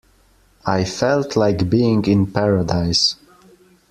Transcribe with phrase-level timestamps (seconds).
[0.65, 3.17] I felt like being in paradise.